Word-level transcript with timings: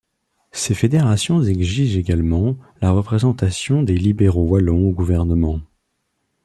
Ces 0.51 0.73
fédérations 0.73 1.43
exigent 1.43 1.95
également 1.99 2.55
la 2.81 2.89
représentation 2.89 3.83
des 3.83 3.95
libéraux 3.99 4.47
wallons 4.47 4.89
au 4.89 4.91
gouvernement. 4.91 5.59